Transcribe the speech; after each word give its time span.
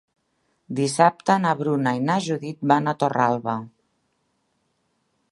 Dissabte 0.77 1.35
na 1.43 1.51
Bruna 1.59 1.93
i 1.99 2.01
na 2.05 2.15
Judit 2.27 2.63
van 2.71 2.91
a 2.93 2.95
Torralba. 3.03 3.55